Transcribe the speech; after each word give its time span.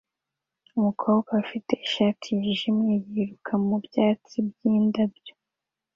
Umukobwa 0.77 1.29
ufite 1.43 1.71
ishati 1.85 2.29
yijimye 2.41 2.93
yiruka 3.11 3.53
mu 3.65 3.77
byatsi 3.85 4.35
byindabyo 4.47 5.33